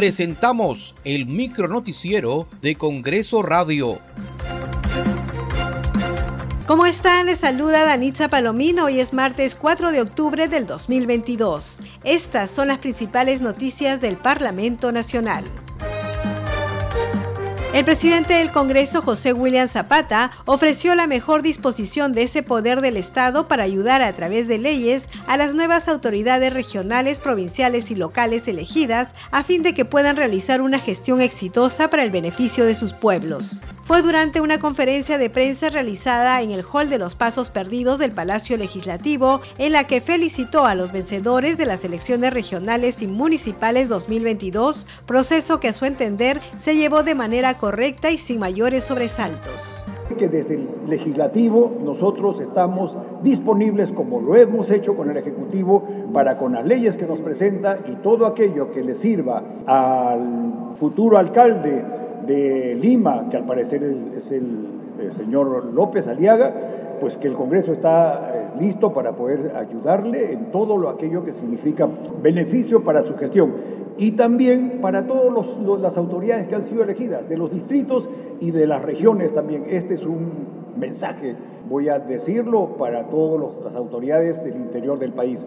[0.00, 3.98] presentamos el micronoticiero de Congreso Radio.
[6.66, 7.26] ¿Cómo están?
[7.26, 8.86] Les saluda Danitza Palomino.
[8.86, 11.82] Hoy es martes 4 de octubre del 2022.
[12.02, 15.44] Estas son las principales noticias del Parlamento Nacional.
[17.72, 22.96] El presidente del Congreso, José William Zapata, ofreció la mejor disposición de ese poder del
[22.96, 28.48] Estado para ayudar a través de leyes a las nuevas autoridades regionales, provinciales y locales
[28.48, 32.92] elegidas a fin de que puedan realizar una gestión exitosa para el beneficio de sus
[32.92, 37.98] pueblos fue durante una conferencia de prensa realizada en el Hall de los Pasos Perdidos
[37.98, 43.08] del Palacio Legislativo, en la que felicitó a los vencedores de las elecciones regionales y
[43.08, 48.84] municipales 2022, proceso que a su entender se llevó de manera correcta y sin mayores
[48.84, 49.84] sobresaltos.
[50.18, 56.36] Que desde el legislativo nosotros estamos disponibles, como lo hemos hecho con el Ejecutivo, para
[56.36, 61.99] con las leyes que nos presenta y todo aquello que le sirva al futuro alcalde
[62.26, 64.68] de Lima, que al parecer es el,
[65.16, 66.52] señor López Aliaga,
[67.00, 71.32] pues que el Congreso está eh, listo para poder ayudarle en todo lo aquello que
[71.32, 71.88] significa
[72.22, 73.54] beneficio para su gestión
[73.96, 75.46] y también para todas
[75.80, 78.08] las autoridades que han sido elegidas, de los distritos
[78.40, 79.64] y de las regiones también.
[79.68, 80.30] Este es un
[80.76, 81.36] mensaje,
[81.68, 85.46] voy a decirlo, para todas las autoridades del interior del país.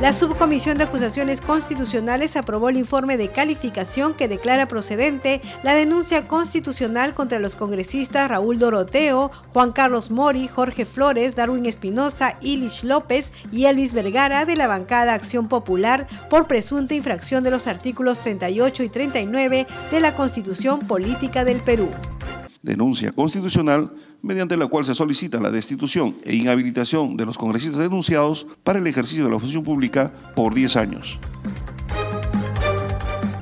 [0.00, 6.28] La Subcomisión de Acusaciones Constitucionales aprobó el informe de calificación que declara procedente la denuncia
[6.28, 13.32] constitucional contra los congresistas Raúl Doroteo, Juan Carlos Mori, Jorge Flores, Darwin Espinosa, Ilich López
[13.50, 18.84] y Elvis Vergara de la bancada Acción Popular por presunta infracción de los artículos 38
[18.84, 21.88] y 39 de la Constitución Política del Perú.
[22.68, 28.46] Denuncia constitucional mediante la cual se solicita la destitución e inhabilitación de los congresistas denunciados
[28.62, 31.18] para el ejercicio de la función pública por 10 años.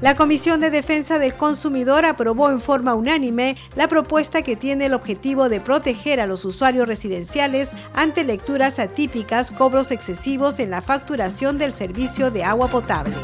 [0.01, 4.95] La Comisión de Defensa del Consumidor aprobó en forma unánime la propuesta que tiene el
[4.95, 11.59] objetivo de proteger a los usuarios residenciales ante lecturas atípicas, cobros excesivos en la facturación
[11.59, 13.17] del servicio de agua potable.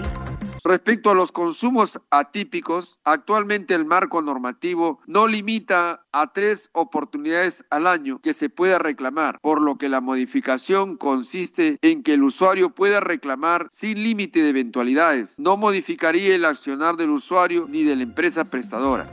[0.64, 7.88] Respecto a los consumos atípicos, actualmente el marco normativo no limita a tres oportunidades al
[7.88, 12.70] año que se pueda reclamar, por lo que la modificación consiste en que el usuario
[12.70, 15.40] pueda reclamar sin límite de eventualidades.
[15.40, 19.12] No modificaría el accionar del usuario ni de la empresa prestadora.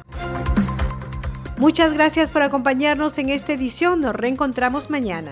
[1.57, 3.99] Muchas gracias por acompañarnos en esta edición.
[3.99, 5.31] Nos reencontramos mañana.